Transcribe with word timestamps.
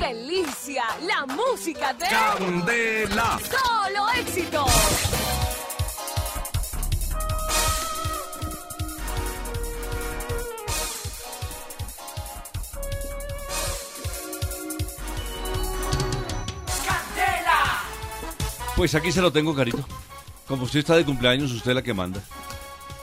delicia! 0.00 0.84
La 1.02 1.26
música 1.26 1.92
de 1.92 2.06
Candela. 2.06 3.38
Solo 3.38 4.08
Éxito. 4.18 4.66
Pues 18.76 18.94
aquí 18.94 19.12
se 19.12 19.20
lo 19.20 19.30
tengo, 19.30 19.54
Carito. 19.54 19.84
Como 20.48 20.64
usted 20.64 20.78
está 20.78 20.96
de 20.96 21.04
cumpleaños, 21.04 21.52
usted 21.52 21.72
es 21.72 21.74
la 21.74 21.82
que 21.82 21.92
manda. 21.92 22.22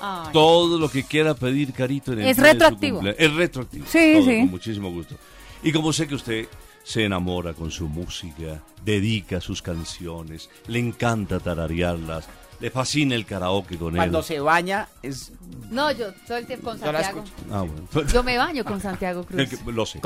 Ay. 0.01 0.29
Todo 0.33 0.79
lo 0.79 0.89
que 0.89 1.03
quiera 1.03 1.35
pedir, 1.35 1.71
Carito, 1.71 2.13
en 2.13 2.21
el 2.21 2.27
Es 2.29 2.37
retroactivo. 2.37 3.01
Es 3.05 3.33
retroactivo. 3.33 3.85
Sí, 3.87 4.13
Todo, 4.15 4.25
sí. 4.25 4.39
Con 4.39 4.49
muchísimo 4.49 4.91
gusto. 4.91 5.15
Y 5.61 5.71
como 5.71 5.93
sé 5.93 6.07
que 6.07 6.15
usted 6.15 6.47
se 6.87 7.03
enamora 7.03 7.53
con 7.53 7.69
su 7.69 7.89
música, 7.89 8.61
dedica 8.85 9.41
sus 9.41 9.61
canciones, 9.61 10.49
le 10.67 10.79
encanta 10.79 11.37
tararearlas, 11.41 12.29
le 12.61 12.71
fascina 12.71 13.13
el 13.13 13.25
karaoke 13.25 13.77
con 13.77 13.93
Cuando 13.93 14.19
él. 14.19 14.23
se 14.23 14.39
baña 14.39 14.87
es... 15.03 15.33
No, 15.69 15.91
yo 15.91 16.13
todo 16.25 16.37
el 16.37 16.47
tiempo 16.47 16.69
con 16.69 16.79
Santiago. 16.79 17.23
Ah, 17.51 17.63
bueno. 17.91 18.07
Yo 18.09 18.23
me 18.23 18.37
baño 18.37 18.63
con 18.63 18.79
Santiago 18.79 19.23
Cruz. 19.27 19.49
Lo 19.65 19.85
sé. 19.85 19.99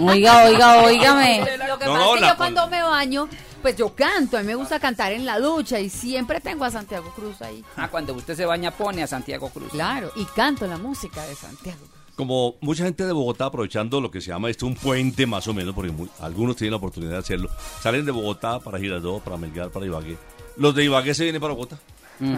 Oiga, 0.00 0.44
oiga, 0.46 0.82
oígame. 0.82 1.40
Lo 1.68 1.78
que 1.78 1.84
No, 1.84 1.92
pasa 1.92 2.04
no, 2.04 2.14
es 2.14 2.20
que 2.22 2.26
yo 2.28 2.36
cuando 2.38 2.68
me 2.68 2.82
baño, 2.82 3.28
pues 3.60 3.76
yo 3.76 3.94
canto. 3.94 4.38
A 4.38 4.40
mí 4.40 4.46
me 4.46 4.54
gusta 4.54 4.80
cantar 4.80 5.12
en 5.12 5.26
la 5.26 5.38
ducha 5.38 5.78
y 5.78 5.90
siempre 5.90 6.40
tengo 6.40 6.64
a 6.64 6.70
Santiago 6.70 7.12
Cruz 7.14 7.40
ahí. 7.42 7.62
Ah, 7.76 7.88
cuando 7.88 8.14
usted 8.14 8.34
se 8.34 8.46
baña 8.46 8.70
pone 8.70 9.02
a 9.02 9.06
Santiago 9.06 9.50
Cruz. 9.50 9.70
Claro, 9.72 10.10
y 10.16 10.24
canto 10.24 10.66
la 10.66 10.78
música 10.78 11.22
de 11.26 11.34
Santiago 11.34 11.78
Cruz. 11.78 11.97
Como 12.18 12.56
mucha 12.60 12.82
gente 12.82 13.06
de 13.06 13.12
Bogotá 13.12 13.44
aprovechando 13.46 14.00
lo 14.00 14.10
que 14.10 14.20
se 14.20 14.26
llama 14.32 14.50
esto 14.50 14.66
un 14.66 14.74
puente 14.74 15.24
más 15.24 15.46
o 15.46 15.54
menos, 15.54 15.72
porque 15.72 15.92
muy- 15.92 16.08
algunos 16.18 16.56
tienen 16.56 16.72
la 16.72 16.78
oportunidad 16.78 17.12
de 17.12 17.18
hacerlo, 17.18 17.48
salen 17.80 18.04
de 18.04 18.10
Bogotá 18.10 18.58
para 18.58 18.76
Girardot, 18.80 19.22
para 19.22 19.36
Melgar, 19.36 19.70
para 19.70 19.86
Ibagué. 19.86 20.18
Los 20.56 20.74
de 20.74 20.82
Ibagué 20.84 21.14
se 21.14 21.22
vienen 21.22 21.40
para 21.40 21.54
Bogotá. 21.54 21.78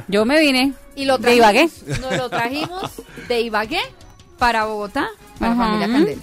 Yo 0.07 0.27
me 0.27 0.39
vine. 0.39 0.75
Y 0.97 1.07
lo 1.07 1.17
de 1.17 1.35
Ibagué. 1.35 1.67
trajimos, 1.71 2.01
Nos 2.11 2.17
lo 2.19 2.29
trajimos 2.29 2.91
de 3.27 3.41
Ibagué 3.41 3.81
para 4.39 4.67
Bogotá, 4.67 5.09
para 5.39 5.53
Ajá. 5.53 5.65
familia 5.65 5.89
Candela. 5.89 6.23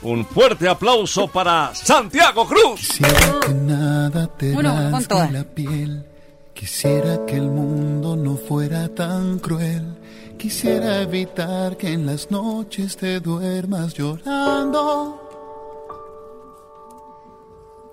Un 0.00 0.24
fuerte 0.24 0.66
aplauso 0.66 1.28
para 1.28 1.74
Santiago 1.74 2.46
Cruz. 2.46 2.80
Quisiera 2.80 3.40
que 3.46 3.52
nada 3.52 4.26
te 4.28 4.52
Bueno, 4.54 4.72
con 4.72 4.92
rasgue 4.92 5.08
toda. 5.08 5.30
la 5.30 5.44
piel. 5.44 6.06
Quisiera 6.54 7.26
que 7.26 7.36
el 7.36 7.48
mundo 7.50 8.16
no 8.16 8.36
fuera 8.38 8.88
tan 8.94 9.40
cruel. 9.40 9.94
Quisiera 10.38 11.02
evitar 11.02 11.76
que 11.76 11.92
en 11.92 12.06
las 12.06 12.30
noches 12.30 12.96
te 12.96 13.18
duermas 13.18 13.92
llorando. 13.92 15.20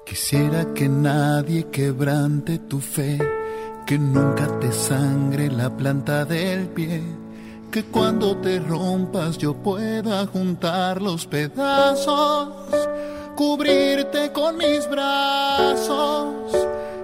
Quisiera 0.06 0.72
que 0.76 0.88
nadie 0.88 1.66
quebrante 1.72 2.60
tu 2.60 2.80
fe, 2.80 3.18
que 3.88 3.98
nunca 3.98 4.48
te 4.60 4.72
sangre 4.72 5.50
la 5.50 5.76
planta 5.76 6.23
del 6.23 6.68
pie, 6.68 7.02
que 7.72 7.86
cuando 7.86 8.38
te 8.38 8.60
rompas 8.60 9.40
yo 9.40 9.56
pueda 9.56 10.28
juntar 10.28 11.02
los 11.02 11.26
pedazos, 11.26 12.50
cubrirte 13.36 14.32
con 14.32 14.58
mis 14.58 14.88
brazos, 14.88 16.54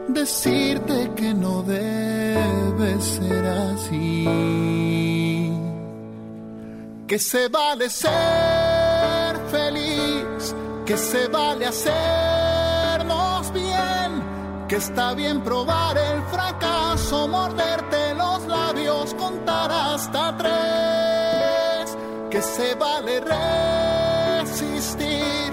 decirte 0.08 1.12
que 1.16 1.34
no 1.34 1.64
debe 1.64 3.02
ser 3.02 3.46
así, 3.46 4.26
que 7.12 7.20
se 7.20 7.50
vale 7.50 7.90
ser 7.90 8.10
feliz, 9.52 10.56
que 10.86 10.96
se 10.96 11.28
vale 11.28 11.66
hacernos 11.66 13.52
bien, 13.52 14.66
que 14.70 14.78
está 14.78 15.14
bien 15.14 15.42
probar 15.42 15.98
el 15.98 16.22
fracaso, 16.32 17.28
morderte 17.28 18.14
los 18.14 18.48
labios, 18.48 19.14
contar 19.16 19.70
hasta 19.70 20.38
tres, 20.38 21.98
que 22.30 22.42
se 22.42 22.76
vale 22.76 23.20
resistir, 24.40 25.52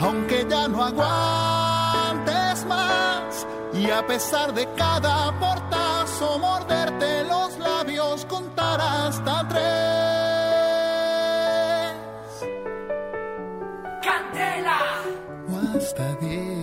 aunque 0.00 0.44
ya 0.50 0.66
no 0.66 0.82
aguantes 0.82 2.64
más, 2.66 3.46
y 3.72 3.88
a 3.88 4.04
pesar 4.04 4.52
de 4.52 4.66
cada 4.74 5.30
portazo, 5.38 6.40
morderte 6.40 7.22
los 7.22 7.56
labios, 7.56 8.24
contar 8.24 8.80
hasta 8.80 9.46
tres. 9.48 9.97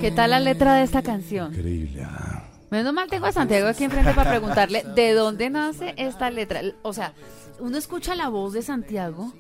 ¿Qué 0.06 0.12
tal 0.12 0.30
la 0.30 0.40
letra 0.40 0.76
de 0.76 0.84
esta 0.84 1.02
canción? 1.02 1.52
Increíble. 1.52 2.04
ah. 2.06 2.44
Menos 2.70 2.94
mal 2.94 3.10
tengo 3.10 3.26
a 3.26 3.32
Santiago 3.32 3.68
aquí 3.68 3.86
enfrente 3.86 4.14
para 4.14 4.30
preguntarle 4.30 4.84
de 4.96 5.14
dónde 5.14 5.50
nace 5.50 5.96
esta 5.98 6.30
letra. 6.30 6.62
O 6.84 6.94
sea, 6.94 7.14
uno 7.60 7.76
escucha 7.76 8.14
la 8.14 8.30
voz 8.30 8.54
de 8.54 8.62
Santiago 8.62 9.34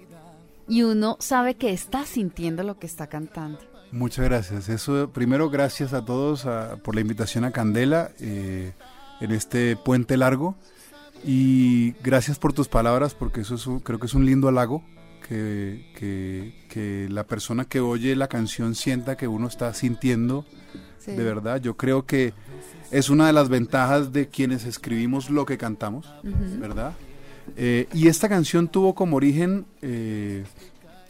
y 0.67 0.81
uno 0.81 1.17
sabe 1.19 1.53
que 1.53 1.71
está 1.71 2.03
sintiendo 2.07 2.63
lo 2.63 2.79
que 2.79 2.87
está 2.87 3.05
cantando. 3.05 3.59
Muchas 3.91 4.25
gracias. 4.25 4.67
Eso, 4.67 5.11
primero, 5.13 5.51
gracias 5.51 5.93
a 5.93 6.03
todos 6.03 6.47
a- 6.47 6.77
por 6.77 6.95
la 6.95 7.01
invitación 7.01 7.45
a 7.45 7.51
Candela 7.51 8.09
eh, 8.19 8.73
en 9.21 9.31
este 9.31 9.75
puente 9.75 10.17
largo. 10.17 10.55
Y 11.23 11.91
gracias 12.03 12.39
por 12.39 12.53
tus 12.53 12.67
palabras, 12.69 13.13
porque 13.13 13.41
eso 13.41 13.53
es 13.53 13.67
un- 13.67 13.81
creo 13.81 13.99
que 13.99 14.07
es 14.07 14.15
un 14.15 14.25
lindo 14.25 14.47
halago. 14.47 14.83
Que, 15.27 15.91
que- 15.97 16.53
que 16.69 17.07
la 17.09 17.23
persona 17.25 17.65
que 17.65 17.79
oye 17.79 18.15
la 18.15 18.27
canción 18.27 18.75
sienta 18.75 19.17
que 19.17 19.27
uno 19.27 19.47
está 19.47 19.73
sintiendo 19.73 20.45
Sí. 20.99 21.11
de 21.11 21.23
verdad. 21.23 21.59
Yo 21.61 21.77
creo 21.77 22.05
que 22.05 22.33
es 22.91 23.09
una 23.09 23.27
de 23.27 23.33
las 23.33 23.49
ventajas 23.49 24.11
de 24.13 24.27
quienes 24.27 24.65
escribimos 24.65 25.29
lo 25.29 25.45
que 25.45 25.57
cantamos, 25.57 26.07
¿verdad? 26.59 26.93
Eh, 27.57 27.87
y 27.93 28.07
esta 28.07 28.27
canción 28.29 28.67
tuvo 28.67 28.93
como 28.95 29.15
origen, 29.17 29.65
eh, 29.83 30.43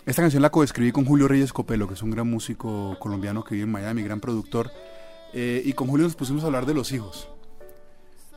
esta 0.05 0.21
canción 0.21 0.41
la 0.41 0.49
coescribí 0.49 0.91
con 0.91 1.05
Julio 1.05 1.27
Reyes 1.29 1.51
Copelo, 1.53 1.87
que 1.87 1.93
es 1.95 2.01
un 2.03 2.11
gran 2.11 2.29
músico 2.29 2.97
colombiano 2.99 3.43
que 3.43 3.55
vive 3.55 3.63
en 3.65 3.71
Miami, 3.71 4.01
gran 4.03 4.19
productor, 4.19 4.69
eh, 5.33 5.61
y 5.65 5.73
con 5.73 5.87
Julio 5.87 6.05
nos 6.05 6.15
pusimos 6.15 6.43
a 6.43 6.47
hablar 6.47 6.65
de 6.65 6.73
los 6.73 6.91
hijos. 6.91 7.29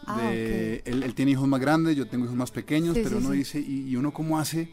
Ah, 0.06 0.20
De- 0.22 0.82
él, 0.86 1.02
él 1.02 1.14
tiene 1.14 1.32
hijos 1.32 1.46
más 1.48 1.60
grandes, 1.60 1.96
yo 1.96 2.06
tengo 2.06 2.24
hijos 2.24 2.36
más 2.36 2.50
pequeños, 2.52 2.94
Sí, 2.96 3.00
pero 3.04 3.18
sí, 3.18 3.24
uno 3.26 3.32
dice, 3.34 3.60
¿y, 3.60 3.88
y 3.88 3.96
uno 3.96 4.12
cómo 4.12 4.38
hace 4.38 4.68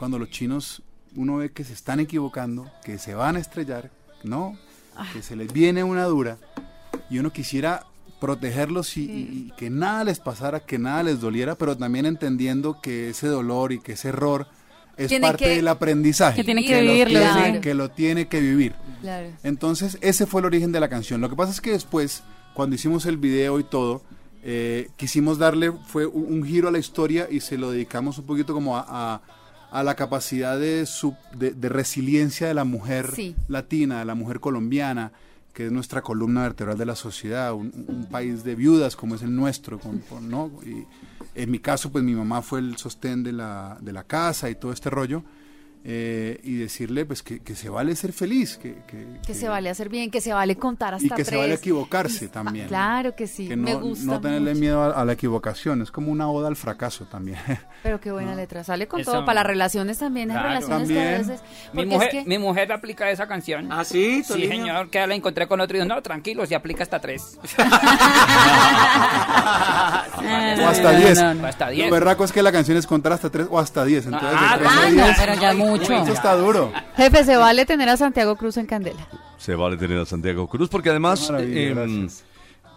cuando 0.00 0.18
los 0.18 0.30
chinos, 0.30 0.82
uno 1.14 1.36
ve 1.36 1.52
que 1.52 1.62
se 1.62 1.74
están 1.74 2.00
equivocando, 2.00 2.70
que 2.84 2.96
se 2.96 3.14
van 3.14 3.36
a 3.36 3.38
estrellar, 3.38 3.90
¿no? 4.24 4.56
Ah. 4.96 5.06
Que 5.12 5.20
se 5.22 5.36
les 5.36 5.52
viene 5.52 5.84
una 5.84 6.04
dura, 6.06 6.38
y 7.10 7.18
uno 7.18 7.30
quisiera 7.30 7.84
protegerlos 8.18 8.96
y, 8.96 9.52
que 9.58 9.68
nada 9.68 10.04
les 10.04 10.18
pasara, 10.18 10.60
que 10.60 10.78
nada 10.78 11.02
les 11.02 11.20
doliera, 11.20 11.54
pero 11.54 11.76
también 11.76 12.06
entendiendo 12.06 12.80
que 12.80 13.10
ese 13.10 13.26
dolor 13.28 13.72
y 13.72 13.80
que 13.80 13.92
ese 13.92 14.08
error 14.08 14.46
es 14.96 15.12
parte 15.20 15.44
que- 15.44 15.56
del 15.56 15.68
aprendizaje. 15.68 16.36
que 16.36 16.44
tienen 16.44 16.64
que 16.64 16.80
lo 16.82 16.92
vivirlo, 16.92 17.20
tiene- 17.20 17.54
sí. 17.56 17.60
que 17.60 17.74
lo 17.74 17.90
tiene 17.90 18.28
que 18.28 18.40
vivir. 18.40 18.74
Claro. 19.02 19.28
Entonces, 19.42 19.98
ese 20.00 20.24
fue 20.26 20.40
el 20.40 20.46
origen 20.46 20.72
de 20.72 20.80
la 20.80 20.88
canción. 20.88 21.20
Lo 21.20 21.28
que 21.28 21.36
pasa 21.36 21.52
es 21.52 21.60
que 21.60 21.72
después, 21.72 22.22
cuando 22.54 22.74
hicimos 22.76 23.04
el 23.04 23.18
video 23.18 23.58
y 23.60 23.64
todo, 23.64 24.02
eh, 24.42 24.88
quisimos 24.96 25.36
darle 25.38 25.72
fue 25.72 26.06
un, 26.06 26.32
un 26.32 26.44
giro 26.44 26.68
a 26.68 26.70
la 26.70 26.78
historia 26.78 27.28
y 27.30 27.40
se 27.40 27.58
lo 27.58 27.70
dedicamos 27.70 28.16
un 28.18 28.24
poquito 28.24 28.54
como 28.54 28.78
a, 28.78 28.84
a- 28.88 29.22
a 29.70 29.82
la 29.82 29.94
capacidad 29.94 30.58
de, 30.58 30.84
su- 30.86 31.14
de, 31.36 31.52
de 31.52 31.68
resiliencia 31.68 32.48
de 32.48 32.54
la 32.54 32.64
mujer 32.64 33.10
Sí. 33.14 33.34
latina, 33.48 34.00
de 34.00 34.04
la 34.04 34.14
mujer 34.14 34.40
colombiana, 34.40 35.12
que 35.54 35.66
es 35.66 35.72
nuestra 35.72 36.02
columna 36.02 36.42
vertebral 36.42 36.78
de 36.78 36.86
la 36.86 36.94
sociedad, 36.96 37.52
un, 37.54 37.72
un 37.88 38.06
país 38.06 38.44
de 38.44 38.54
viudas 38.54 38.96
como 38.96 39.14
es 39.16 39.22
el 39.22 39.34
nuestro, 39.34 39.78
con- 39.78 39.98
con- 40.00 40.28
¿no? 40.28 40.50
Y 40.64 40.84
en 41.34 41.50
mi 41.50 41.58
caso, 41.58 41.90
pues 41.90 42.04
mi 42.04 42.14
mamá 42.14 42.42
fue 42.42 42.60
el 42.60 42.76
sostén 42.76 43.22
de 43.22 43.32
la, 43.32 43.76
de 43.80 43.92
la 43.92 44.04
casa 44.04 44.48
y 44.50 44.54
todo 44.54 44.72
este 44.72 44.90
rollo. 44.90 45.22
Eh, 45.82 46.38
y 46.42 46.56
decirle 46.56 47.06
pues 47.06 47.22
que, 47.22 47.40
que 47.40 47.54
se 47.54 47.68
vale 47.70 47.96
ser 47.96 48.12
feliz, 48.12 48.58
que, 48.58 48.74
que- 48.86 49.18
Que 49.26 49.32
se 49.34 49.48
vale 49.48 49.70
hacer 49.70 49.88
bien, 49.88 50.10
que 50.10 50.20
se 50.20 50.32
vale 50.32 50.56
contar 50.56 50.92
hasta 50.94 51.06
y 51.06 51.08
que 51.08 51.14
tres. 51.16 51.28
se 51.28 51.36
vale 51.36 51.54
equivocarse 51.54 52.26
Y- 52.26 52.28
también. 52.28 52.68
Claro 52.68 53.16
que 53.16 53.26
sí, 53.26 53.48
que 53.48 53.56
me 53.56 53.72
no, 53.72 53.80
gusta 53.80 54.04
no 54.06 54.20
tenerle 54.20 54.50
mucho. 54.50 54.60
miedo 54.60 54.82
a, 54.82 54.90
a 55.00 55.04
la 55.06 55.12
equivocación, 55.14 55.80
es 55.82 55.90
como 55.90 56.12
una 56.12 56.28
oda 56.30 56.48
al 56.48 56.56
fracaso 56.56 57.06
también. 57.06 57.38
Pero 57.82 57.98
qué 58.00 58.12
buena 58.12 58.34
letra, 58.34 58.62
sale 58.62 58.86
con 58.88 59.00
Eso- 59.00 59.12
todo, 59.12 59.24
para 59.24 59.40
las 59.40 59.46
relaciones 59.46 59.98
también, 59.98 60.28
Claro. 60.28 60.48
relaciones 60.48 60.88
que 60.88 61.00
a 61.00 61.02
También. 61.12 61.28
veces... 61.28 61.42
Mi 61.72 61.86
mujer, 61.86 62.08
es 62.08 62.14
que- 62.14 62.24
mi 62.28 62.38
mujer 62.38 62.72
aplica 62.72 63.10
esa 63.10 63.26
canción. 63.26 63.72
¿Ah, 63.72 63.84
sí, 63.84 64.22
Sí, 64.22 64.28
Toliño? 64.28 64.50
señor, 64.50 64.90
que 64.90 65.06
la 65.06 65.14
encontré 65.14 65.48
con 65.48 65.60
otro 65.60 65.76
y 65.76 65.80
dijo, 65.80 65.94
no, 65.94 66.02
tranquilo, 66.02 66.44
se 66.44 66.54
aplica 66.54 66.82
hasta 66.82 67.00
tres. 67.00 67.38
o 70.64 70.68
hasta 70.68 70.90
10. 70.92 71.18
O 71.18 71.46
hasta 71.46 71.70
Lo 71.70 71.90
berraco 71.90 72.24
es 72.24 72.32
que 72.32 72.42
la 72.42 72.52
canción 72.52 72.76
es 72.76 72.86
contar 72.86 73.12
hasta 73.12 73.30
3 73.30 73.46
o 73.50 73.58
hasta 73.58 73.84
10. 73.84 74.06
Entonces, 74.06 74.28
Ah, 74.32 74.56
de 74.58 74.64
tres 74.64 74.70
a 74.70 74.80
Ah, 74.82 74.90
no, 74.90 75.04
10, 75.04 75.16
pero 75.18 75.34
ya 75.40 75.54
mucho. 75.54 75.92
eso 75.92 76.12
está 76.12 76.34
duro. 76.36 76.72
Jefe, 76.96 77.24
se 77.24 77.36
vale 77.36 77.64
tener 77.66 77.88
a 77.88 77.96
Santiago 77.96 78.36
Cruz 78.36 78.56
en 78.56 78.66
Candela. 78.66 79.06
Se 79.38 79.54
vale 79.54 79.76
tener 79.76 79.98
a 79.98 80.06
Santiago 80.06 80.46
Cruz 80.48 80.68
porque 80.68 80.90
además 80.90 81.30
eh, 81.38 81.72
gracias. 81.74 82.24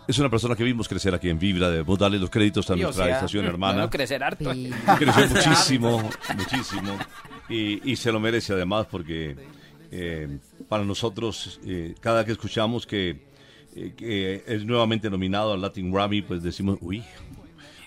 es 0.07 0.17
una 0.19 0.29
persona 0.29 0.55
que 0.55 0.63
vimos 0.63 0.87
crecer 0.87 1.13
aquí 1.13 1.29
en 1.29 1.37
Vibra. 1.39 1.69
Debemos 1.69 1.99
darle 1.99 2.17
los 2.19 2.29
créditos 2.29 2.69
a 2.71 2.75
nuestra 2.75 3.05
sea, 3.05 3.15
estación 3.15 3.45
hermana. 3.53 3.89
crecer 3.89 4.23
harto. 4.23 4.53
Sí. 4.53 4.71
Creció 4.97 5.27
muchísimo, 5.29 6.09
muchísimo. 6.37 6.97
Y, 7.49 7.91
y 7.91 7.95
se 7.97 8.11
lo 8.11 8.19
merece 8.21 8.53
además 8.53 8.87
porque 8.89 9.35
eh, 9.91 10.37
para 10.69 10.83
nosotros, 10.85 11.59
eh, 11.65 11.93
cada 11.99 12.23
que 12.25 12.31
escuchamos 12.31 12.87
que, 12.87 13.21
eh, 13.75 13.93
que 13.97 14.43
es 14.47 14.65
nuevamente 14.65 15.09
nominado 15.09 15.51
al 15.53 15.61
Latin 15.61 15.91
Grammy, 15.91 16.21
pues 16.21 16.41
decimos, 16.41 16.77
uy, 16.81 17.03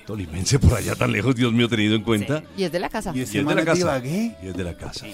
tolimense 0.07 0.59
por 0.59 0.75
allá 0.75 0.95
tan 0.95 1.13
lejos, 1.13 1.35
Dios 1.35 1.53
mío, 1.53 1.69
tenido 1.69 1.95
en 1.97 2.03
cuenta. 2.03 2.43
Y 2.57 2.65
es 2.65 2.73
de 2.73 2.79
la 2.79 2.89
casa. 2.89 3.13
Y 3.15 3.19
Y 3.19 3.23
ese 3.23 3.41
es 3.41 3.47
de 3.47 3.55
la 3.55 3.61
es 3.61 3.67
de 3.67 3.73
casa. 3.73 3.81
Ibagué. 3.83 4.37
Y 4.43 4.47
es 4.49 4.57
de 4.57 4.65
la 4.65 4.75
casa. 4.77 5.07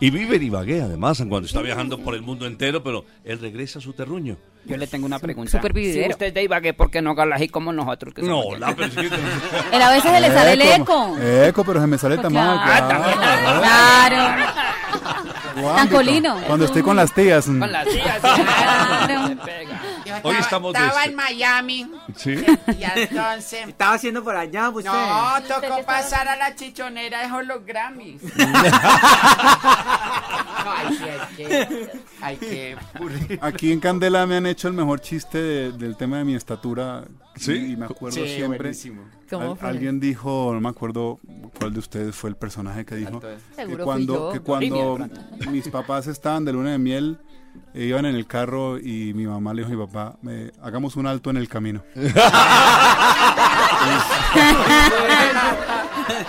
Y 0.00 0.10
vive 0.10 0.36
en 0.36 0.42
Ibagué, 0.44 0.82
además, 0.82 1.18
cuando 1.28 1.46
está 1.46 1.60
viajando 1.62 1.98
por 1.98 2.14
el 2.14 2.22
mundo 2.22 2.46
entero, 2.46 2.82
pero 2.82 3.04
él 3.24 3.38
regresa 3.38 3.78
a 3.78 3.82
su 3.82 3.92
terruño. 3.92 4.36
Yo 4.64 4.76
le 4.76 4.86
tengo 4.86 5.06
una 5.06 5.18
pregunta. 5.18 5.50
súper 5.52 5.72
vividero. 5.72 6.04
Si 6.06 6.10
usted 6.12 6.26
es 6.26 6.34
de 6.34 6.42
Ibagué, 6.42 6.74
¿por 6.74 6.90
qué 6.90 7.00
no 7.00 7.10
habla 7.16 7.36
así 7.36 7.48
como 7.48 7.72
nosotros? 7.72 8.12
Que 8.14 8.22
No, 8.22 8.42
la 8.58 8.70
es 8.70 8.76
que- 8.76 9.06
Él 9.72 9.82
a 9.82 9.90
veces 9.90 10.10
se 10.10 10.20
le 10.20 10.28
sale 10.28 10.52
el 10.52 10.62
eco. 10.62 11.16
Eco, 11.18 11.64
pero 11.64 11.80
se 11.80 11.86
me 11.86 11.96
sale 11.98 12.18
tan 12.18 12.32
mal. 12.32 12.58
Ah, 12.60 12.88
también. 12.88 13.18
Claro. 13.60 14.44
¿Cuándo? 15.54 15.74
Tan 15.76 15.88
colino. 15.88 16.36
Cuando 16.46 16.64
estoy 16.66 16.82
con 16.82 16.96
las 16.96 17.12
tías. 17.14 17.46
mm. 17.48 17.58
Con 17.58 17.72
las 17.72 17.86
tías. 17.88 18.20
Claro. 18.20 19.28
Se 19.28 19.36
pega. 19.36 19.80
Hoy 20.22 20.36
estaba, 20.36 20.38
estamos 20.40 20.72
de 20.72 20.78
estaba 20.80 21.00
este- 21.00 21.10
en 21.10 21.16
Miami 21.16 21.90
¿Sí? 22.16 22.34
y 22.78 23.00
entonces... 23.00 23.68
Estaba 23.68 23.94
haciendo 23.94 24.22
por 24.24 24.36
allá, 24.36 24.68
usted. 24.70 24.90
No, 24.90 25.42
tocó 25.60 25.82
pasar 25.84 26.28
a 26.28 26.36
la 26.36 26.54
chichonera 26.54 27.22
de 27.22 27.44
los 27.44 27.64
Grammys. 27.64 28.22
no, 30.64 30.72
hay 30.72 30.96
que, 30.96 31.10
hay 31.10 31.36
que, 31.36 31.88
hay 32.20 32.36
que 32.36 33.38
Aquí 33.40 33.72
en 33.72 33.80
Candela 33.80 34.26
me 34.26 34.36
han 34.36 34.46
hecho 34.46 34.68
el 34.68 34.74
mejor 34.74 35.00
chiste 35.00 35.38
de- 35.38 35.72
del 35.72 35.96
tema 35.96 36.18
de 36.18 36.24
mi 36.24 36.34
estatura. 36.34 37.04
¿Sí? 37.36 37.72
Y 37.72 37.76
me 37.76 37.86
acuerdo 37.86 38.16
Sí, 38.22 38.26
siempre. 38.36 38.58
buenísimo. 38.58 39.04
¿Cómo 39.30 39.52
Al- 39.52 39.56
fue? 39.56 39.68
alguien 39.68 40.00
dijo, 40.00 40.50
no 40.52 40.60
me 40.60 40.68
acuerdo 40.68 41.18
cuál 41.58 41.72
de 41.72 41.78
ustedes 41.78 42.14
fue 42.14 42.28
el 42.30 42.36
personaje 42.36 42.84
que 42.84 42.96
dijo. 42.96 43.20
que 43.20 43.76
cuando, 43.78 44.32
que 44.32 44.40
cuando 44.40 44.98
mis 45.50 45.68
papás 45.68 46.06
estaban 46.08 46.44
de 46.44 46.52
luna 46.52 46.72
de 46.72 46.78
miel, 46.78 47.18
eh, 47.74 47.84
iban 47.84 48.04
en 48.06 48.14
el 48.16 48.26
carro 48.26 48.78
y 48.78 49.12
mi 49.14 49.26
mamá 49.26 49.54
le 49.54 49.62
dijo 49.64 49.72
a 49.72 49.76
mi 49.76 49.86
papá, 49.86 50.16
me- 50.22 50.50
hagamos 50.62 50.96
un 50.96 51.06
alto 51.06 51.30
en 51.30 51.36
el 51.36 51.48
camino. 51.48 51.82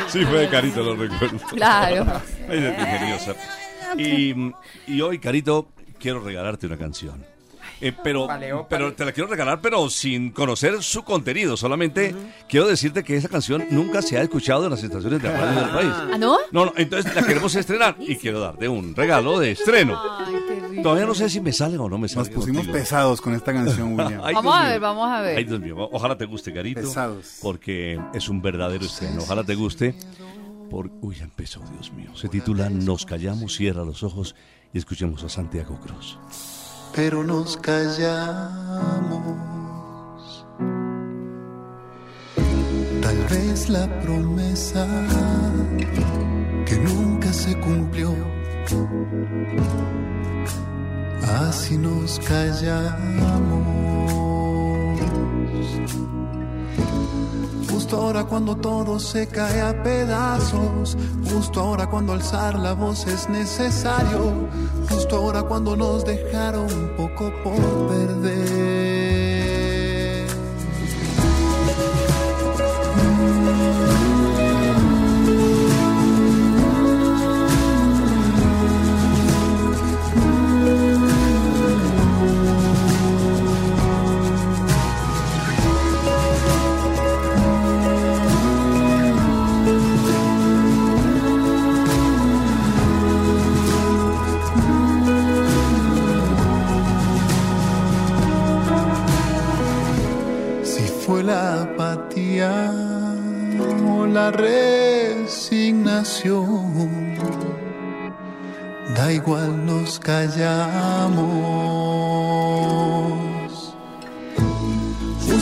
Sí, 0.07 0.25
fue 0.25 0.39
de 0.41 0.49
Carito, 0.49 0.83
lo 0.83 0.95
recuerdo. 0.95 1.37
Claro. 1.49 2.05
Ay, 2.49 2.57
es 2.59 2.79
ingeniosa. 2.79 3.33
Y, 3.97 4.35
y 4.87 5.01
hoy, 5.01 5.19
Carito, 5.19 5.69
quiero 5.99 6.19
regalarte 6.21 6.67
una 6.67 6.77
canción. 6.77 7.25
Eh, 7.81 7.93
pero, 8.03 8.23
ópale. 8.25 8.51
pero 8.69 8.93
te 8.93 9.03
la 9.03 9.11
quiero 9.11 9.27
regalar, 9.29 9.59
pero 9.59 9.89
sin 9.89 10.31
conocer 10.31 10.81
su 10.83 11.03
contenido. 11.03 11.57
Solamente 11.57 12.15
quiero 12.47 12.67
decirte 12.67 13.03
que 13.03 13.17
esa 13.17 13.27
canción 13.27 13.65
nunca 13.71 14.01
se 14.01 14.17
ha 14.17 14.21
escuchado 14.21 14.65
en 14.65 14.71
las 14.71 14.83
estaciones 14.83 15.21
de 15.21 15.31
radio 15.31 15.61
del 15.61 15.69
país. 15.71 15.91
¿Ah, 15.91 16.17
no? 16.19 16.37
No, 16.51 16.65
no, 16.65 16.73
entonces 16.77 17.13
la 17.15 17.23
queremos 17.23 17.55
estrenar 17.55 17.95
y 17.99 18.15
quiero 18.17 18.39
darte 18.39 18.67
un 18.67 18.95
regalo 18.95 19.39
de 19.39 19.51
estreno. 19.51 19.99
Ay, 20.19 20.35
qué 20.47 20.67
rico. 20.67 20.83
Todavía 20.83 21.05
no 21.05 21.15
sé 21.15 21.29
si 21.29 21.41
me 21.41 21.51
sale 21.51 21.77
o 21.77 21.89
no 21.89 21.97
me 21.97 22.07
sale. 22.07 22.27
Nos 22.27 22.29
pusimos 22.29 22.57
contigo. 22.59 22.73
pesados 22.73 23.19
con 23.19 23.33
esta 23.33 23.51
canción, 23.51 23.93
William. 23.99 24.21
Ay, 24.23 24.35
Vamos 24.35 24.55
a 24.55 24.67
ver, 24.69 24.79
vamos 24.79 25.09
a 25.09 25.21
ver. 25.21 25.37
Ay, 25.37 25.43
Dios 25.45 25.59
mío, 25.59 25.89
ojalá 25.91 26.15
te 26.17 26.25
guste, 26.25 26.53
Carito. 26.53 26.81
Pesados. 26.81 27.39
Porque 27.41 27.99
es 28.13 28.29
un 28.29 28.41
verdadero 28.41 28.85
estreno. 28.85 29.21
Ojalá 29.23 29.43
te 29.43 29.55
guste. 29.55 29.95
Por... 30.69 30.89
Uy, 31.01 31.15
ya 31.15 31.23
empezó, 31.25 31.61
Dios 31.73 31.91
mío. 31.91 32.15
Se 32.15 32.29
titula 32.29 32.69
Nos 32.69 33.05
callamos, 33.05 33.55
cierra 33.55 33.83
los 33.83 34.03
ojos 34.03 34.35
y 34.73 34.77
escuchemos 34.77 35.23
a 35.23 35.29
Santiago 35.29 35.79
Cruz. 35.79 36.17
Pero 36.95 37.23
nos 37.23 37.57
callamos. 37.57 38.51
Tal 43.01 43.17
vez 43.29 43.69
la 43.69 43.87
promesa 44.01 44.85
que 46.65 46.77
nunca 46.77 47.31
se 47.33 47.57
cumplió. 47.59 48.13
Así 51.23 51.77
nos 51.77 52.19
callamos. 52.19 53.81
Justo 57.69 57.97
ahora 57.97 58.23
cuando 58.23 58.55
todo 58.55 58.99
se 58.99 59.27
cae 59.27 59.61
a 59.61 59.83
pedazos, 59.83 60.97
justo 61.31 61.59
ahora 61.59 61.87
cuando 61.87 62.13
alzar 62.13 62.57
la 62.59 62.73
voz 62.73 63.07
es 63.07 63.29
necesario, 63.29 64.49
justo 64.89 65.15
ahora 65.15 65.43
cuando 65.43 65.75
nos 65.75 66.05
dejaron 66.05 66.67
poco 66.97 67.31
por 67.43 67.87
perder. 67.87 69.10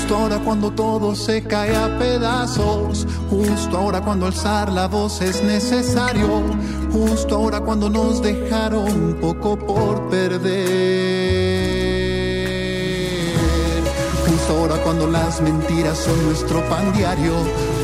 Justo 0.09 0.23
ahora 0.23 0.39
cuando 0.39 0.71
todo 0.71 1.13
se 1.13 1.43
cae 1.43 1.75
a 1.75 1.99
pedazos, 1.99 3.05
justo 3.29 3.77
ahora 3.77 4.01
cuando 4.01 4.25
alzar 4.25 4.71
la 4.71 4.87
voz 4.87 5.21
es 5.21 5.43
necesario, 5.43 6.41
justo 6.91 7.35
ahora 7.35 7.59
cuando 7.59 7.91
nos 7.91 8.19
dejaron 8.19 9.19
poco 9.21 9.55
por 9.55 10.09
perder. 10.09 10.49
Justo 14.27 14.57
ahora 14.57 14.81
cuando 14.81 15.05
las 15.05 15.41
mentiras 15.41 15.99
son 15.99 16.25
nuestro 16.25 16.67
pan 16.69 16.91
diario, 16.93 17.35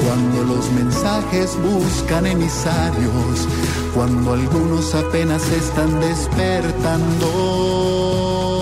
cuando 0.04 0.56
los 0.56 0.72
mensajes 0.72 1.56
buscan 1.62 2.26
emisarios, 2.26 3.48
cuando 3.94 4.34
algunos 4.34 4.96
apenas 4.96 5.48
están 5.52 6.00
despertando. 6.00 8.55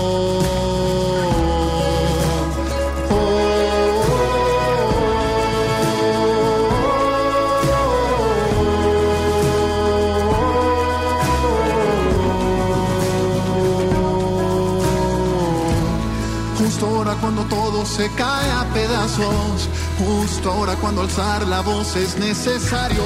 Se 17.84 18.08
cae 18.10 18.50
a 18.50 18.64
pedazos, 18.72 19.68
justo 19.98 20.50
ahora 20.50 20.74
cuando 20.76 21.02
alzar 21.02 21.46
la 21.46 21.60
voz 21.60 21.96
es 21.96 22.16
necesario, 22.18 23.02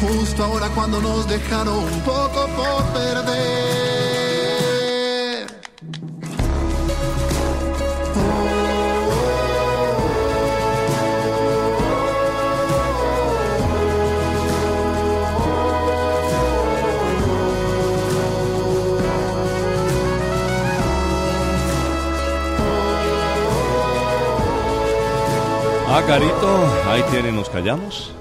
justo 0.00 0.44
ahora 0.44 0.68
cuando 0.70 1.00
nos 1.00 1.26
dejaron 1.28 1.78
un 1.78 2.00
poco 2.00 2.46
por 2.56 2.84
perder. 2.92 3.81
Ah, 25.94 26.02
Carito, 26.06 26.58
ahí 26.88 27.02
tiene, 27.10 27.32
nos 27.32 27.50
callamos. 27.50 28.12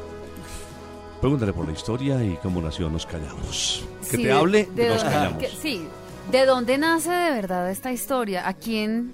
Pregúntale 1.21 1.53
por 1.53 1.65
la 1.67 1.71
historia 1.73 2.21
y 2.23 2.35
cómo 2.37 2.61
nació 2.61 2.89
Nos 2.89 3.05
Callamos. 3.05 3.85
Que 4.09 4.17
Sí, 4.17 4.23
te 4.23 4.31
hable 4.31 4.65
de 4.75 4.83
de 4.83 4.89
Nos 4.89 5.03
Callamos. 5.03 5.37
que- 5.37 5.47
sí, 5.49 5.87
¿de 6.31 6.45
dónde 6.45 6.77
nace 6.77 7.11
de 7.11 7.31
verdad 7.31 7.69
esta 7.69 7.91
historia? 7.91 8.47
¿A 8.47 8.53
quién 8.53 9.13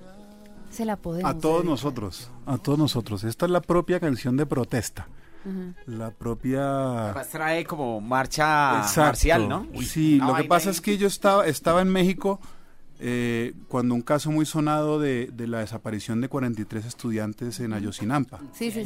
se 0.71 0.85
la 0.85 0.95
podemos 0.95 1.29
A 1.29 1.35
todos 1.37 1.57
dedicar? 1.57 1.71
nosotros, 1.71 2.31
a 2.45 2.57
todos 2.57 2.79
nosotros. 2.79 3.23
Esta 3.25 3.45
es 3.45 3.51
la 3.51 3.61
propia 3.61 3.99
canción 3.99 4.35
de 4.37 4.45
protesta. 4.45 5.07
La 5.85 6.09
propia... 6.11 7.11
Pues 7.13 7.29
trae 7.29 7.63
como 7.63 8.01
marcha 8.01 8.79
Exacto. 8.79 9.01
marcial, 9.01 9.47
¿no? 9.47 9.65
Sí, 9.81 10.17
lo 10.17 10.35
que 10.35 10.43
pasa 10.43 10.69
ahí. 10.69 10.75
es 10.75 10.81
que 10.81 10.97
yo 10.97 11.07
estaba, 11.07 11.45
estaba 11.45 11.81
en 11.81 11.87
México 11.87 12.41
eh, 12.99 13.53
cuando 13.67 13.93
un 13.95 14.01
caso 14.01 14.31
muy 14.31 14.45
sonado 14.45 14.99
de, 14.99 15.29
de 15.33 15.47
la 15.47 15.59
desaparición 15.59 16.19
de 16.21 16.29
43 16.29 16.85
estudiantes 16.85 17.59
en 17.59 17.73
Ayotzinapa. 17.73 18.39
Sí, 18.53 18.71
sí, 18.71 18.83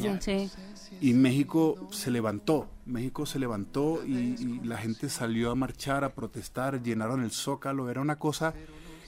sí. 0.76 0.98
Y 1.00 1.14
México 1.14 1.88
se 1.92 2.12
levantó, 2.12 2.68
México 2.86 3.26
se 3.26 3.40
levantó 3.40 4.02
y, 4.06 4.12
y 4.38 4.62
la 4.66 4.78
gente 4.78 5.08
salió 5.10 5.52
a 5.52 5.56
marchar, 5.56 6.04
a 6.04 6.10
protestar, 6.14 6.84
llenaron 6.84 7.24
el 7.24 7.32
zócalo, 7.32 7.90
era 7.90 8.02
una 8.02 8.18
cosa 8.18 8.54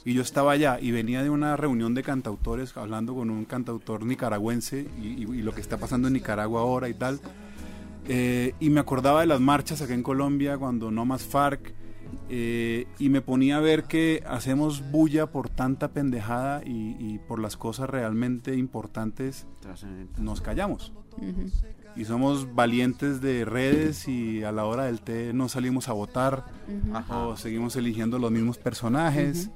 Y 0.05 0.13
yo 0.13 0.21
estaba 0.21 0.51
allá 0.51 0.79
y 0.81 0.91
venía 0.91 1.23
de 1.23 1.29
una 1.29 1.55
reunión 1.55 1.93
de 1.93 2.03
cantautores 2.03 2.75
hablando 2.75 3.13
con 3.15 3.29
un 3.29 3.45
cantautor 3.45 4.05
nicaragüense 4.05 4.85
y, 5.01 5.07
y- 5.07 5.39
y 5.39 5.41
lo 5.41 5.53
que 5.53 5.61
está 5.61 5.77
pasando 5.77 6.07
en 6.07 6.13
Nicaragua 6.15 6.59
ahora 6.61 6.89
y 6.89 6.93
tal. 6.93 7.19
Eh, 8.05 8.53
y 8.59 8.69
me 8.69 8.79
acordaba 8.81 9.21
de 9.21 9.27
las 9.27 9.39
marchas 9.39 9.81
acá 9.81 9.93
en 9.93 10.03
Colombia 10.03 10.57
cuando 10.57 10.91
no 10.91 11.05
más 11.05 11.23
FARC. 11.23 11.73
Eh, 12.35 12.87
y 12.97 13.09
me 13.09 13.21
ponía 13.21 13.57
a 13.57 13.59
ver 13.59 13.83
que 13.83 14.23
hacemos 14.25 14.81
bulla 14.91 15.27
por 15.27 15.49
tanta 15.49 15.89
pendejada 15.89 16.63
y, 16.65 16.95
y 16.99 17.19
por 17.27 17.37
las 17.39 17.57
cosas 17.57 17.87
realmente 17.91 18.55
importantes 18.55 19.45
nos 20.17 20.41
callamos. 20.41 20.93
Y 21.95 22.05
somos 22.05 22.55
valientes 22.55 23.21
de 23.21 23.45
redes 23.45 24.07
y 24.07 24.43
a 24.43 24.51
la 24.51 24.65
hora 24.65 24.85
del 24.85 25.01
té 25.01 25.31
no 25.31 25.47
salimos 25.47 25.89
a 25.89 25.93
votar 25.93 26.45
o 27.29 27.37
seguimos 27.37 27.75
eligiendo 27.75 28.17
los 28.17 28.31
mismos 28.31 28.57
personajes. 28.57 29.51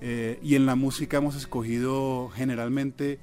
Eh, 0.00 0.38
y 0.42 0.54
en 0.54 0.66
la 0.66 0.76
música 0.76 1.16
hemos 1.16 1.34
escogido 1.34 2.28
generalmente 2.32 3.18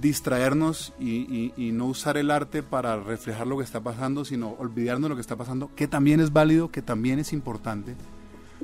distraernos 0.00 0.92
y, 0.98 1.10
y- 1.34 1.52
y 1.56 1.72
no 1.72 1.86
usar 1.86 2.16
el 2.16 2.30
arte 2.30 2.62
para 2.62 2.96
reflejar 3.00 3.46
lo 3.46 3.58
que 3.58 3.64
está 3.64 3.80
pasando, 3.82 4.24
sino 4.24 4.50
olvidarnos 4.58 5.04
de 5.04 5.08
lo 5.10 5.14
que 5.14 5.20
está 5.20 5.36
pasando, 5.36 5.70
que 5.74 5.86
también 5.88 6.20
es 6.20 6.32
válido, 6.32 6.70
que 6.70 6.82
también 6.82 7.18
es 7.18 7.32
importante, 7.32 7.94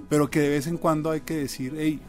pero 0.09 0.29
que 0.31 0.41
de 0.41 0.49
vez 0.49 0.67
en 0.67 0.77
cuando 0.79 1.11
hay 1.11 1.21
que 1.23 1.35
decir, 1.37 1.75
hey, 1.77 2.01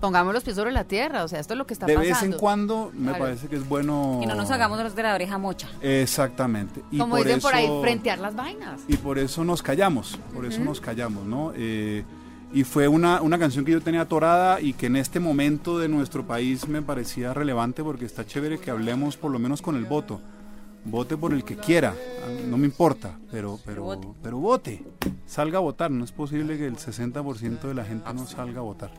Pongamos 0.00 0.32
los 0.32 0.44
pies 0.44 0.54
sobre 0.54 0.70
la 0.70 0.84
tierra, 0.84 1.24
o 1.24 1.28
sea, 1.28 1.40
esto 1.40 1.54
es 1.54 1.58
lo 1.58 1.66
que 1.66 1.74
está 1.74 1.84
de 1.86 1.94
pasando. 1.94 2.14
vez 2.14 2.22
en 2.22 2.32
cuando 2.38 2.92
me 2.94 3.08
Claro. 3.08 3.24
parece 3.24 3.48
que 3.48 3.56
es 3.56 3.68
bueno... 3.68 4.20
Y 4.22 4.26
no 4.26 4.36
nos 4.36 4.48
hagamos 4.52 4.78
los 4.80 4.94
de 4.94 5.02
la 5.02 5.12
oreja 5.12 5.38
mocha. 5.38 5.68
Exactamente. 5.82 6.82
Y 6.92 6.98
Como 6.98 7.16
por 7.16 7.24
dicen 7.26 7.40
por 7.40 7.52
ahí, 7.52 7.64
eso- 7.64 7.82
frentear 7.82 8.20
las 8.20 8.36
vainas. 8.36 8.80
y 8.86 8.96
por 8.96 9.18
eso 9.18 9.42
nos 9.42 9.60
callamos, 9.60 10.16
por 10.32 10.46
eso 10.46 10.60
nos 10.60 10.80
callamos, 10.80 11.24
¿no? 11.26 11.52
Eh, 11.56 12.04
y 12.52 12.62
fue 12.62 12.86
una, 12.86 13.20
una 13.22 13.40
canción 13.40 13.64
que 13.64 13.72
yo 13.72 13.80
tenía 13.80 14.02
atorada 14.02 14.60
y 14.60 14.72
que 14.72 14.86
en 14.86 14.94
este 14.94 15.18
momento 15.18 15.80
de 15.80 15.88
nuestro 15.88 16.24
país 16.24 16.68
me 16.68 16.80
parecía 16.80 17.34
relevante 17.34 17.82
porque 17.82 18.04
está 18.04 18.24
chévere 18.24 18.58
que 18.60 18.70
hablemos 18.70 19.16
por 19.16 19.32
lo 19.32 19.40
menos 19.40 19.60
con 19.60 19.74
el 19.74 19.84
voto. 19.84 20.20
Vote 20.90 21.16
por 21.16 21.34
el 21.34 21.44
que 21.44 21.56
quiera, 21.56 21.94
no 22.48 22.56
me 22.56 22.66
importa, 22.66 23.18
pero, 23.30 23.58
pero, 23.64 24.14
pero 24.22 24.38
vote. 24.38 24.82
Salga 25.26 25.58
a 25.58 25.60
votar, 25.60 25.90
no 25.90 26.04
es 26.04 26.12
posible 26.12 26.56
que 26.56 26.66
el 26.66 26.76
60% 26.76 27.60
de 27.60 27.74
la 27.74 27.84
gente 27.84 28.12
no 28.14 28.26
salga 28.26 28.60
a 28.60 28.62
votar. 28.62 28.90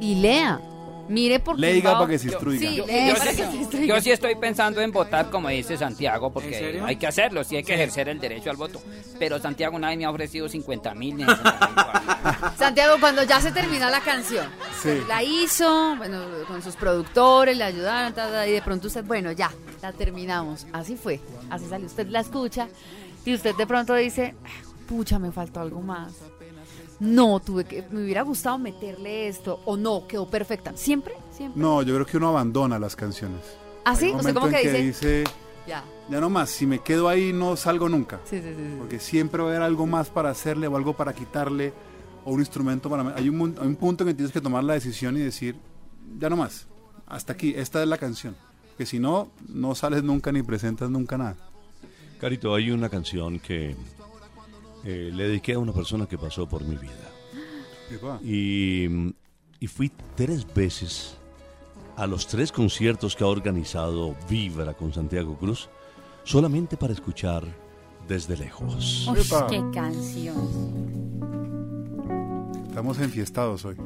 Y 0.00 0.16
lea. 0.16 0.60
Mire 1.08 1.38
por 1.40 1.58
Leiga 1.58 1.92
para 1.94 2.06
que 2.08 2.18
se 2.18 2.28
instruiga. 2.28 2.68
Sí, 2.68 2.76
Yo, 2.76 2.86
yo 2.86 3.14
para 3.16 3.30
sí, 3.30 3.36
que 3.36 3.46
se 3.50 3.56
instruiga. 3.56 3.94
yo 3.94 4.00
sí 4.02 4.10
estoy 4.10 4.34
pensando 4.34 4.80
en 4.80 4.90
votar, 4.92 5.30
como 5.30 5.48
dice 5.48 5.76
Santiago, 5.76 6.26
¿En 6.28 6.32
porque 6.32 6.80
hay 6.84 6.96
que 6.96 7.06
hacerlo, 7.06 7.44
sí 7.44 7.56
hay 7.56 7.62
que 7.64 7.74
ejercer 7.74 8.08
el 8.08 8.18
derecho 8.18 8.50
al 8.50 8.56
voto. 8.56 8.80
Pero 9.18 9.38
Santiago 9.38 9.78
nadie 9.78 9.96
me 9.96 10.04
ha 10.04 10.10
ofrecido 10.10 10.48
50 10.48 10.94
mil. 10.96 11.24
Santiago, 12.58 12.96
cuando 13.00 13.22
ya 13.22 13.40
se 13.40 13.52
termina 13.52 13.90
la 13.90 14.00
canción, 14.00 14.46
Sí. 14.82 14.90
la 15.08 15.22
hizo, 15.22 15.94
bueno, 15.96 16.22
con 16.48 16.62
sus 16.62 16.76
productores, 16.76 17.56
le 17.56 17.64
ayudaron, 17.64 18.12
y 18.48 18.52
de 18.52 18.62
pronto 18.62 18.88
usted, 18.88 19.04
bueno, 19.04 19.32
ya, 19.32 19.50
la 19.82 19.92
terminamos. 19.92 20.66
Así 20.72 20.96
fue, 20.96 21.20
así 21.50 21.66
salió. 21.68 21.86
Usted 21.86 22.06
la 22.08 22.20
escucha 22.20 22.68
y 23.24 23.34
usted 23.34 23.54
de 23.54 23.66
pronto 23.66 23.94
dice, 23.94 24.34
"Ah, 24.44 24.48
pucha, 24.88 25.18
me 25.18 25.32
faltó 25.32 25.60
algo 25.60 25.80
más. 25.80 26.12
No, 26.98 27.40
tuve 27.40 27.64
que, 27.64 27.84
me 27.90 28.02
hubiera 28.02 28.22
gustado 28.22 28.58
meterle 28.58 29.28
esto, 29.28 29.60
o 29.64 29.76
no, 29.76 30.06
quedó 30.06 30.26
perfecta. 30.28 30.72
¿Siempre? 30.76 31.14
¿Siempre? 31.30 31.60
No, 31.60 31.82
yo 31.82 31.94
creo 31.94 32.06
que 32.06 32.16
uno 32.16 32.28
abandona 32.28 32.78
las 32.78 32.96
canciones. 32.96 33.40
¿Así? 33.84 34.06
Hay 34.06 34.10
un 34.12 34.16
¿Ah, 34.16 34.20
¿Usted 34.20 34.34
como 34.34 34.48
que 34.48 34.60
en 34.62 34.86
dice? 34.86 35.22
dice, 35.22 35.24
Ya. 35.66 35.84
ya 36.10 36.20
no 36.20 36.30
más, 36.30 36.48
si 36.50 36.66
me 36.66 36.78
quedo 36.80 37.08
ahí 37.08 37.32
no 37.32 37.56
salgo 37.56 37.88
nunca. 37.88 38.20
Sí, 38.24 38.38
sí, 38.40 38.48
sí. 38.48 38.54
sí. 38.56 38.74
Porque 38.78 38.98
siempre 38.98 39.42
va 39.42 39.48
a 39.48 39.50
haber 39.52 39.62
algo 39.62 39.86
más 39.86 40.08
para 40.08 40.30
hacerle 40.30 40.66
o 40.68 40.76
algo 40.76 40.94
para 40.94 41.12
quitarle 41.12 41.72
o 42.24 42.32
un 42.32 42.40
instrumento 42.40 42.88
para... 42.88 43.14
Hay 43.14 43.28
un, 43.28 43.56
hay 43.60 43.66
un 43.66 43.76
punto 43.76 44.02
en 44.04 44.08
que 44.08 44.14
tienes 44.14 44.32
que 44.32 44.40
tomar 44.40 44.64
la 44.64 44.72
decisión 44.74 45.16
y 45.16 45.20
decir, 45.20 45.56
ya 46.18 46.30
no 46.30 46.36
más, 46.36 46.66
hasta 47.06 47.34
aquí, 47.34 47.54
esta 47.56 47.82
es 47.82 47.88
la 47.88 47.98
canción. 47.98 48.34
Que 48.78 48.86
si 48.86 48.98
no, 48.98 49.30
no 49.48 49.74
sales 49.74 50.02
nunca 50.02 50.32
ni 50.32 50.42
presentas 50.42 50.90
nunca 50.90 51.16
nada. 51.18 51.36
Carito, 52.20 52.54
hay 52.54 52.70
una 52.70 52.88
canción 52.88 53.38
que 53.38 53.76
eh, 54.84 55.10
le 55.12 55.28
dediqué 55.28 55.54
a 55.54 55.58
una 55.58 55.72
persona 55.72 56.06
que 56.06 56.18
pasó 56.18 56.48
por 56.48 56.64
mi 56.64 56.76
vida. 56.76 56.92
Y, 58.22 58.86
y 59.60 59.66
fui 59.68 59.92
tres 60.16 60.46
veces 60.54 61.16
a 61.96 62.06
los 62.06 62.26
tres 62.26 62.52
conciertos 62.52 63.16
que 63.16 63.24
ha 63.24 63.28
organizado 63.28 64.14
Vibra 64.28 64.74
con 64.74 64.92
Santiago 64.92 65.36
Cruz, 65.38 65.70
solamente 66.24 66.76
para 66.76 66.92
escuchar 66.92 67.44
desde 68.06 68.36
lejos. 68.36 69.10
Epa. 69.16 69.46
qué 69.46 69.62
canción. 69.72 70.36
Estamos 72.68 72.98
enfiestados 72.98 73.64
hoy. 73.64 73.76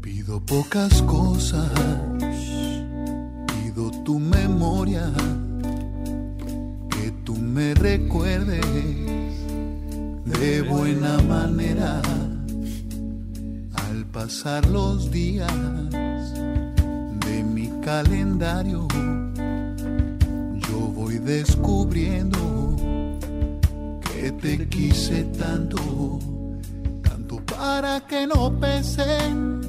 Pido 0.00 0.40
pocas 0.46 1.02
cosas, 1.02 1.72
tu 4.04 4.20
memoria, 4.20 5.10
que 6.90 7.10
tú 7.24 7.34
me 7.34 7.74
recuerdes 7.74 8.64
de 10.24 10.62
buena 10.62 11.18
manera 11.22 12.00
al 13.88 14.06
pasar 14.12 14.64
los 14.66 15.10
días 15.10 15.52
de 15.90 17.42
mi 17.42 17.68
calendario. 17.80 18.86
Yo 20.68 20.78
voy 20.94 21.18
descubriendo 21.18 22.76
que 24.02 24.30
te 24.30 24.68
quise 24.68 25.24
tanto, 25.24 26.20
tanto 27.02 27.40
para 27.46 28.00
que 28.06 28.26
no 28.26 28.52
pesen 28.60 29.62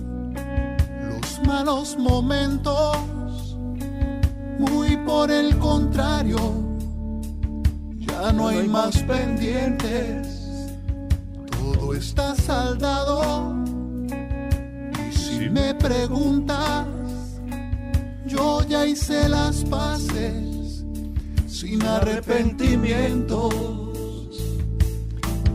los 1.10 1.48
malos 1.48 1.98
momentos, 1.98 2.98
muy 4.60 4.98
por 4.98 5.30
el 5.32 5.58
contrario, 5.58 6.38
ya 7.98 8.32
no 8.32 8.48
hay 8.50 8.68
más 8.68 8.98
pendientes, 9.04 10.28
todo 11.52 11.94
está 11.94 12.36
saldado. 12.36 13.54
Y 15.10 15.16
si 15.16 15.50
me 15.50 15.74
preguntas, 15.76 16.88
yo 18.26 18.64
ya 18.68 18.86
hice 18.86 19.28
las 19.30 19.64
paces 19.66 20.84
sin 21.48 21.82
arrepentimientos. 21.84 23.54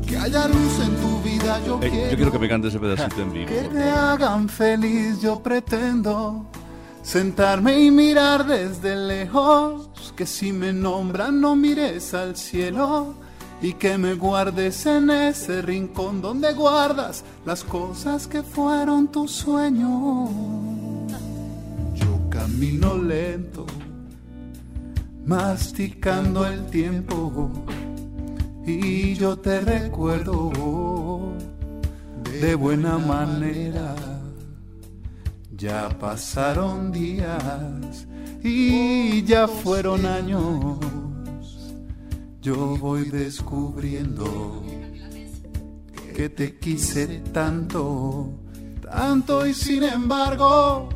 Que 0.07 0.16
haya 0.19 0.49
luz 0.49 0.80
en 0.85 0.97
tu 0.97 1.21
vida, 1.23 1.61
yo 1.64 1.76
Eh, 1.83 1.88
quiero. 1.88 2.11
yo 2.11 2.16
quiero 2.16 2.33
que 2.33 2.38
me 2.40 2.49
cante 2.49 2.66
ese 2.69 2.78
pedacito 2.80 3.23
en 3.23 3.33
vivo. 3.33 3.47
Que 3.49 3.69
te 3.69 3.83
hagan 3.90 4.49
feliz, 4.49 5.21
yo 5.21 5.40
pretendo 5.40 6.47
sentarme 7.02 7.80
y 7.80 7.90
mirar 7.90 8.47
desde 8.47 8.97
lejos. 8.97 9.90
Que 10.16 10.26
si 10.26 10.52
me 10.52 10.73
nombran, 10.73 11.40
no 11.40 11.57
mires 11.57 12.14
al 12.14 12.37
cielo. 12.37 13.14
Y 13.62 13.75
que 13.75 13.99
me 13.99 14.14
guardes 14.14 14.87
en 14.87 15.11
ese 15.11 15.61
rincón 15.61 16.23
donde 16.23 16.54
guardas 16.54 17.25
las 17.45 17.62
cosas 17.62 18.26
que 18.26 18.42
fueron 18.42 19.09
tu 19.09 19.28
sueño. 19.28 20.28
Yo 21.95 22.21
camino 22.30 22.97
lento, 22.97 23.66
masticando 25.26 26.47
el 26.47 26.64
tiempo. 26.66 27.50
Y 28.66 29.14
yo 29.14 29.38
te 29.38 29.61
recuerdo 29.61 30.50
de 32.40 32.54
buena 32.54 32.97
manera. 32.97 33.95
Ya 35.61 35.90
pasaron 35.90 36.90
días 36.90 38.07
y 38.43 39.23
ya 39.25 39.47
fueron 39.47 40.07
años. 40.07 40.79
Yo 42.40 42.79
voy 42.79 43.11
descubriendo 43.11 44.62
que 46.17 46.31
te 46.31 46.59
quise 46.59 47.19
tanto, 47.35 48.31
tanto 48.90 49.47
y 49.47 49.52
sin 49.52 49.83
embargo 49.83 50.88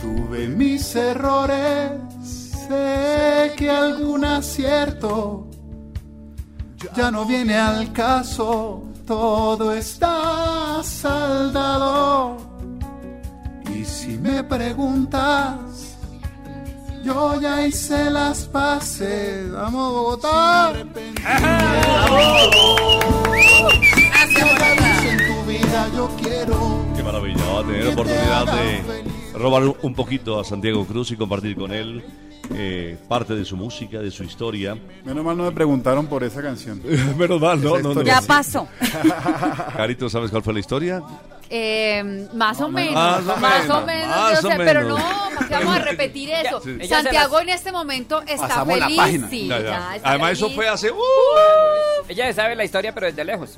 tuve 0.00 0.48
mis 0.48 0.96
errores. 0.96 1.92
Sé 2.24 3.52
que 3.54 3.68
algún 3.68 4.24
acierto 4.24 5.46
ya 6.96 7.10
no 7.10 7.26
viene 7.26 7.54
al 7.54 7.92
caso, 7.92 8.84
todo 9.06 9.74
está 9.74 10.80
saldado. 10.82 12.41
Me 14.22 14.44
preguntas, 14.44 15.96
yo 17.04 17.40
ya 17.40 17.66
hice 17.66 18.10
las 18.10 18.44
paces. 18.44 19.50
Vamos, 19.50 19.92
Bogotá. 19.92 20.72
yo 25.96 26.08
quiero 26.22 26.84
Qué 26.96 27.02
maravilla, 27.02 27.44
va 27.52 27.60
a 27.60 27.64
tener 27.64 27.86
oportunidad 27.88 28.46
de 28.46 29.04
robar 29.34 29.62
un- 29.82 29.94
poquito 29.94 30.38
a 30.38 30.44
Santiago 30.44 30.84
Cruz 30.86 31.10
y 31.10 31.16
compartir 31.16 31.56
con 31.56 31.72
él 31.72 32.04
eh, 32.54 32.96
parte 33.08 33.34
de 33.34 33.44
su 33.44 33.56
música, 33.56 33.98
de 33.98 34.10
su 34.10 34.24
historia. 34.24 34.76
Menos 35.04 35.24
mal 35.24 35.36
no 35.36 35.44
me 35.44 35.52
preguntaron 35.52 36.06
por 36.06 36.22
esa 36.22 36.42
canción. 36.42 36.82
Menos 37.18 37.40
mal, 37.40 37.62
no, 37.62 37.78
no, 37.78 37.94
no. 37.94 38.02
Ya 38.02 38.20
pasó. 38.20 38.68
Carito, 39.76 40.08
¿sabes 40.08 40.30
cuál 40.30 40.42
fue 40.42 40.52
la 40.52 40.60
historia? 40.60 41.02
Eh, 41.54 42.28
más 42.32 42.58
o 42.62 42.68
menos, 42.70 42.94
Más 42.94 43.20
o 43.20 43.36
más 43.40 43.60
menos, 43.60 43.76
o 43.82 43.86
menos, 43.86 44.08
más 44.08 44.44
o 44.44 44.48
sé, 44.48 44.56
pero 44.56 44.82
no, 44.84 44.96
menos. 44.96 45.12
¿para 45.34 45.48
qué 45.48 45.54
vamos 45.54 45.76
a 45.76 45.78
repetir 45.90 46.30
eso? 46.30 46.60
Sí. 46.62 46.76
Ella 46.80 47.02
Santiago 47.02 47.40
en 47.40 47.48
este 47.50 47.70
momento 47.72 48.22
está 48.22 48.48
Pasamos 48.48 48.78
la 48.78 48.84
feliz, 48.86 48.98
página. 48.98 49.28
sí, 49.28 49.48
Ya, 49.48 49.58
ya, 49.58 49.64
ya. 49.68 49.96
está 49.96 50.08
Además, 50.08 50.32
eso 50.32 50.48
fue 50.48 50.66
hace. 50.66 50.90
¡uh! 50.90 50.96
Ella 52.08 52.26
se 52.26 52.32
sabe 52.32 52.56
la 52.56 52.64
historia, 52.64 52.94
pero 52.94 53.06
desde 53.06 53.22
lejos. 53.24 53.56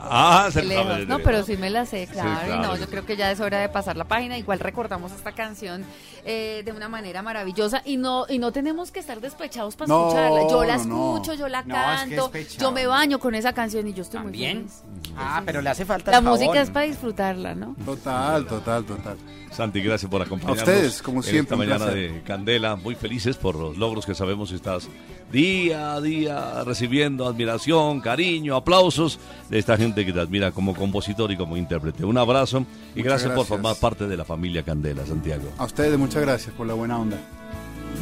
Ah, 0.00 0.48
se 0.52 0.62
Lejos, 0.64 0.86
sabe 0.86 1.06
No, 1.06 1.18
pero 1.20 1.42
sí 1.44 1.56
me 1.56 1.70
la 1.70 1.86
sé, 1.86 2.06
claro. 2.10 2.28
claro. 2.44 2.54
Y 2.54 2.66
no, 2.66 2.76
yo 2.76 2.86
creo 2.88 3.06
que 3.06 3.16
ya 3.16 3.30
es 3.30 3.38
hora 3.40 3.58
de 3.60 3.68
pasar 3.68 3.96
la 3.96 4.04
página. 4.04 4.36
Igual 4.36 4.58
recordamos 4.58 5.12
esta 5.12 5.30
canción 5.32 5.84
eh, 6.24 6.62
de 6.64 6.72
una 6.72 6.88
manera 6.88 7.22
maravillosa 7.22 7.82
y 7.84 7.96
no 7.96 8.26
y 8.28 8.38
no 8.38 8.52
tenemos 8.52 8.90
que 8.90 8.98
estar 9.00 9.20
despechados 9.20 9.76
para 9.76 9.88
No, 9.88 10.08
escucharla. 10.08 10.40
Yo 10.50 10.64
la 10.64 10.76
no, 10.78 10.84
no. 10.84 11.14
escucho, 11.14 11.34
yo 11.34 11.48
la 11.48 11.62
No, 11.62 11.74
es 11.76 12.02
que 12.04 12.16
canto, 12.16 12.32
yo 12.58 12.72
me 12.72 12.86
baño 12.86 13.18
con 13.20 13.34
esa 13.34 13.52
canción 13.52 13.86
y 13.86 13.94
yo 13.94 14.02
estoy 14.02 14.20
¿También? 14.20 14.62
muy 14.62 14.68
feliz. 14.68 14.82
Ah, 15.16 15.42
pero 15.44 15.62
le 15.62 15.70
hace 15.70 15.84
falta 15.84 16.10
La 16.10 16.18
el 16.18 16.24
música 16.24 16.46
jabón. 16.52 16.62
es 16.62 16.70
para 16.70 16.86
disfrutarla, 17.28 17.54
¿no? 17.54 17.74
Total, 17.84 18.46
total, 18.46 18.84
total. 18.84 19.16
Santi, 19.50 19.80
gracias 19.80 20.10
por 20.10 20.22
acompañarnos. 20.22 20.60
A 20.60 20.70
ustedes, 20.70 21.02
como 21.02 21.18
en 21.18 21.22
siempre, 21.22 21.54
Esta 21.54 21.56
mañana 21.56 21.86
placer. 21.86 22.12
de 22.12 22.22
Candela, 22.22 22.76
muy 22.76 22.94
felices 22.94 23.36
por 23.36 23.56
los 23.56 23.76
logros 23.78 24.04
que 24.04 24.14
sabemos 24.14 24.50
que 24.50 24.56
estás 24.56 24.88
día 25.32 25.94
a 25.94 26.00
día 26.00 26.64
recibiendo 26.64 27.26
admiración, 27.26 28.00
cariño, 28.00 28.56
aplausos 28.56 29.18
de 29.48 29.58
esta 29.58 29.76
gente 29.76 30.04
que 30.04 30.12
te 30.12 30.20
admira 30.20 30.52
como 30.52 30.74
compositor 30.74 31.32
y 31.32 31.36
como 31.36 31.56
intérprete. 31.56 32.04
Un 32.04 32.18
abrazo 32.18 32.64
y 32.94 33.02
gracias, 33.02 33.32
por 33.32 33.46
formar 33.46 33.76
parte 33.76 34.06
de 34.06 34.16
la 34.16 34.24
familia 34.24 34.62
Candela, 34.62 35.04
Santiago. 35.06 35.50
A 35.58 35.64
ustedes 35.64 35.98
muchas 35.98 36.22
gracias 36.22 36.54
por 36.54 36.66
la 36.66 36.74
buena 36.74 36.98
onda. 36.98 37.16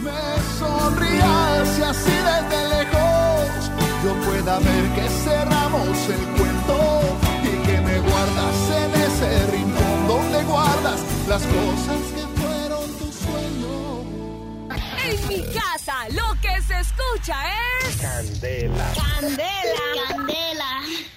Me 0.02 0.58
sonrías 0.58 1.78
y 1.78 1.82
así 1.82 2.10
desde 2.10 2.68
lejos 2.68 3.70
yo 4.04 4.12
pueda 4.30 4.58
ver 4.58 4.94
que 4.94 5.08
cerramos 5.08 6.08
el 6.08 6.20
cuento 6.38 6.55
las 11.36 11.46
cosas 11.48 12.00
que 12.14 12.40
fueron 12.40 12.98
tu 12.98 13.12
sueño. 13.12 14.00
En 15.04 15.28
mi 15.28 15.42
casa, 15.52 16.08
lo 16.12 16.40
que 16.40 16.62
se 16.62 16.80
escucha 16.80 17.36
es. 17.82 17.96
Candela. 17.96 18.92
Candela. 18.94 20.06
Candela. 20.08 21.15